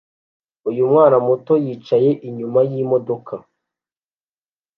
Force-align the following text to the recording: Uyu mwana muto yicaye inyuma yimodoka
Uyu 0.69 0.83
mwana 0.91 1.17
muto 1.27 1.53
yicaye 1.65 2.11
inyuma 2.27 2.59
yimodoka 2.71 3.33